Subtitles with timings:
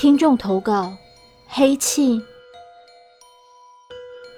[0.00, 0.96] 听众投稿：
[1.46, 2.22] 黑气。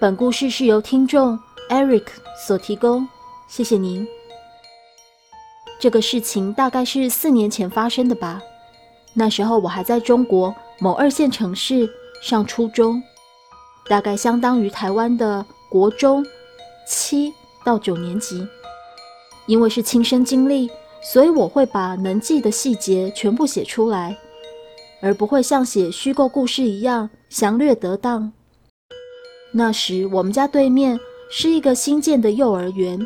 [0.01, 1.39] 本故事是由听众
[1.71, 2.03] Eric
[2.45, 3.07] 所提供，
[3.47, 4.05] 谢谢您。
[5.79, 8.43] 这个事情大概是四年前发生的吧。
[9.15, 11.89] 那时候我还在中国某二线城市
[12.21, 13.01] 上初中，
[13.87, 16.27] 大概相当于台湾的国中
[16.89, 17.33] 七
[17.65, 18.45] 到九年级。
[19.47, 20.69] 因为是亲身经历，
[21.05, 24.19] 所以我会把能记的细节全部写出来。
[25.03, 28.33] 而不会像写虚构故事一样详略得当。
[29.53, 33.05] 那时我们家对面是一个新建的幼儿园，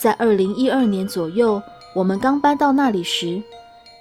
[0.00, 1.60] 在二零一二年左右，
[1.94, 3.42] 我们刚搬到那里时，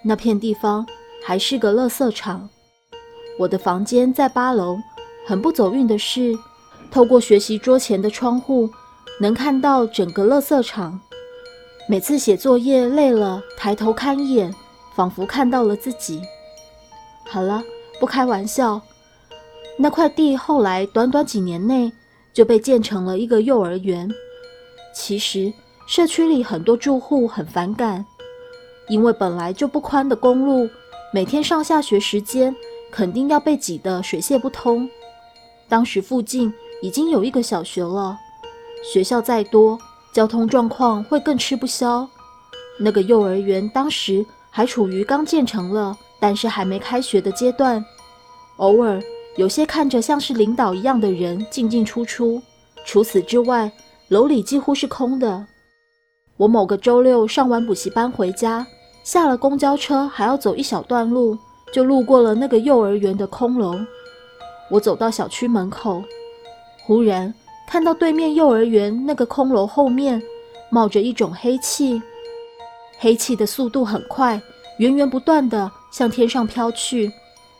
[0.03, 0.85] 那片地方
[1.23, 2.47] 还是个垃圾场。
[3.39, 4.77] 我的房间在八楼，
[5.25, 6.37] 很不走运的是，
[6.91, 8.69] 透过学习桌前的窗户，
[9.19, 10.99] 能看到整个垃圾场。
[11.87, 14.53] 每次写作业累了，抬头看一眼，
[14.95, 16.21] 仿佛看到了自己。
[17.27, 17.63] 好了，
[17.99, 18.81] 不开玩笑。
[19.77, 21.91] 那块地后来短短几年内
[22.31, 24.09] 就被建成了一个幼儿园。
[24.93, 25.51] 其实
[25.85, 28.05] 社区里很多住户很反感，
[28.87, 30.69] 因为本来就不宽的公路，
[31.13, 32.55] 每天上下学时间
[32.89, 34.89] 肯定要被挤得水泄不通。
[35.67, 38.17] 当时附近已经有一个小学了，
[38.93, 39.77] 学校再多，
[40.13, 42.07] 交通状况会更吃不消。
[42.79, 45.97] 那个幼儿园当时还处于刚建成了。
[46.25, 47.85] 但是还没开学的阶段，
[48.57, 48.99] 偶尔
[49.37, 52.41] 有些看着像是领导一样的人进进出出。
[52.83, 53.71] 除此之外，
[54.07, 55.45] 楼里几乎是空的。
[56.37, 58.65] 我某个周六上完补习班回家，
[59.03, 61.37] 下了公交车还要走一小段路，
[61.71, 63.75] 就路过了那个幼儿园的空楼。
[64.71, 66.03] 我走到小区门口，
[66.87, 67.31] 忽然
[67.67, 70.19] 看到对面幼儿园那个空楼后面
[70.71, 72.01] 冒着一种黑气，
[72.97, 74.41] 黑气的速度很快，
[74.77, 75.71] 源源不断的。
[75.91, 77.09] 向天上飘去，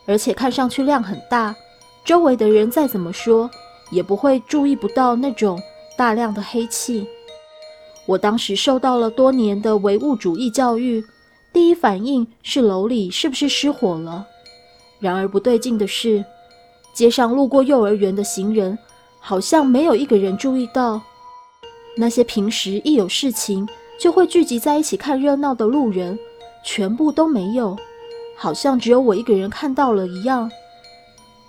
[0.05, 1.55] 而且看上去量很大，
[2.03, 3.49] 周围的人再怎么说
[3.91, 5.57] 也不会注意不到那种
[5.95, 7.07] 大量的黑气。
[8.05, 11.01] 我当时受到了多年的唯物主义教育，
[11.53, 14.27] 第一反应是楼里是不是失火了？
[14.99, 16.25] 然而不对劲的是，
[16.93, 18.77] 街上路过幼儿园的行人
[19.21, 21.01] 好像没有一个人注意到，
[21.95, 23.65] 那些平时一有事情
[23.97, 26.19] 就会聚集在一起看热闹的路人，
[26.65, 27.77] 全部都没有。
[28.37, 30.51] 好像只有我一个人看到了一样。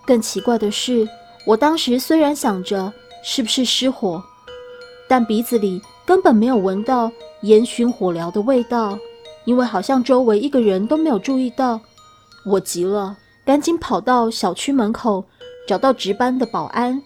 [0.06, 1.08] 更奇怪的是，
[1.44, 2.92] 我当时虽然想着
[3.24, 4.22] 是不是失火，
[5.08, 7.10] 但鼻子里根本没有闻到
[7.42, 8.96] 烟熏火燎的味道，
[9.46, 11.80] 因为好像周围一个人都没有注意到。
[12.44, 15.24] 我急了，赶紧跑到小区门口，
[15.66, 17.02] 找到值班的保安。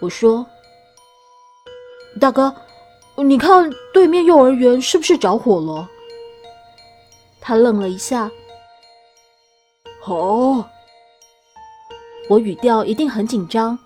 [0.00, 0.46] 我说
[2.20, 2.54] ：“大哥，
[3.16, 5.88] 你看对面幼儿园是不是着火了？”
[7.42, 8.30] 他愣了一下。
[10.06, 10.64] 哦，
[12.28, 13.78] 我语调一定很紧张。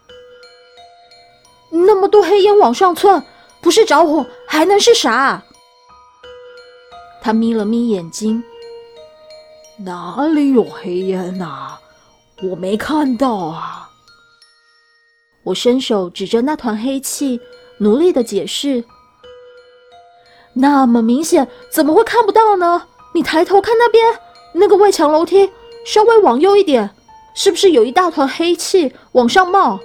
[1.70, 3.24] 那么多黑烟往上窜，
[3.60, 5.42] 不是着火还能是啥？
[7.20, 8.44] 他眯了眯眼睛，
[9.78, 11.78] 哪里有黑烟呐？
[12.42, 13.90] 我没看到啊。
[15.42, 17.40] 我伸手指着那团黑气，
[17.78, 18.84] 努力的解释。
[20.54, 22.86] 那么明显，怎么会看不到呢？
[23.16, 24.04] 你抬头看那边，
[24.52, 25.50] 那个外墙楼梯。
[25.86, 26.90] 稍微往右一点，
[27.32, 29.80] 是不是有一大团黑气往上冒？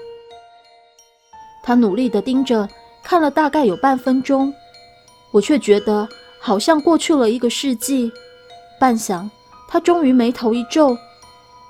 [1.63, 2.67] 他努力地盯着
[3.01, 4.53] 看了大概有半分钟，
[5.31, 6.09] 我却觉得
[6.41, 8.11] 好像过去了一个世纪。
[8.77, 9.29] 半晌，
[9.69, 10.97] 他终于眉头一皱，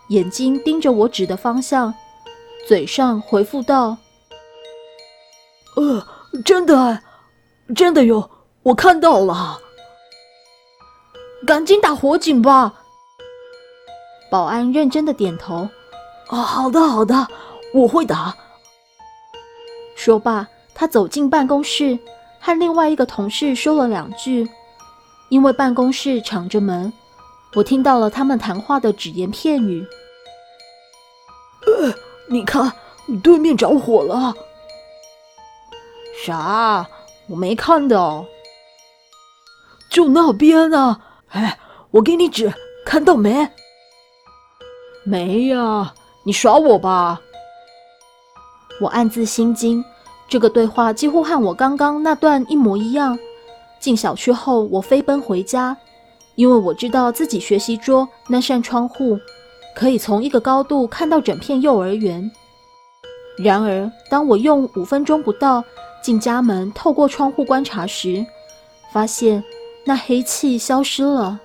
[0.08, 1.94] 眼睛盯着我指的方向，
[2.68, 3.98] 嘴上回复道
[5.78, 6.08] ：“呃，
[6.44, 7.00] 真的，
[7.76, 8.32] 真的有，
[8.64, 9.60] 我看到了。
[11.46, 12.74] 赶紧打火警吧。”
[14.32, 15.68] 保安认真的点头，
[16.30, 17.28] 哦，好的好的，
[17.74, 18.34] 我会打。
[19.96, 22.00] 说罢，他走进办公室，
[22.40, 24.50] 和另外一个同事说了两句。
[25.30, 26.92] 因为办公室敞着门，
[27.54, 29.86] 我听到了他们谈话的只言片语。
[31.66, 31.94] 呃，
[32.28, 32.72] 你看，
[33.22, 34.34] 对面着火了。
[36.26, 36.88] 啥？
[37.28, 38.26] 我没看到。
[39.90, 41.02] 就那边呢。
[41.32, 41.58] 哎，
[41.92, 42.54] 我给你指，
[42.86, 43.48] 看到没？
[45.06, 45.94] 没呀，
[46.26, 47.22] 你耍我吧！
[48.82, 49.84] 我暗自心惊，
[50.28, 53.18] 这个对话几乎和我刚刚那段一模一样。
[53.80, 55.76] 进小区后，我飞奔回家，
[56.36, 59.18] 因为我知道自己学习桌那扇窗户
[59.74, 62.30] 可以从一个高度看到整片幼儿园。
[63.38, 65.64] 然而，当我用五分钟不到
[66.04, 68.26] 进家门，透过窗户观察时，
[68.92, 69.42] 发现
[69.86, 71.40] 那黑气消失了。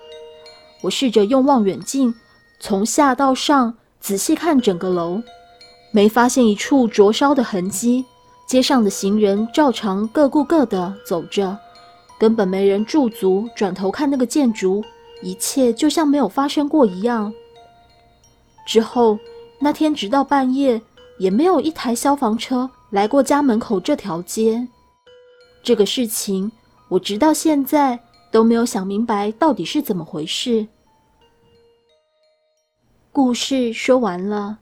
[0.82, 2.14] 我试着用望远镜。
[2.58, 5.20] 从下到上仔细看整个楼，
[5.90, 8.04] 没发现一处灼烧的痕迹。
[8.46, 11.58] 街上的行人照常各顾各的走着，
[12.18, 14.82] 根本没人驻足转头看那个建筑，
[15.20, 17.32] 一切就像没有发生过一样。
[18.66, 19.18] 之后
[19.58, 20.80] 那天直到半夜，
[21.18, 24.66] 也没有一台消防车来过家门口这条街。
[25.62, 26.50] 这个事情，
[26.88, 27.98] 我直到现在
[28.36, 30.66] 都没有想明白到底是怎么回事。
[33.10, 34.58] 故事说完了。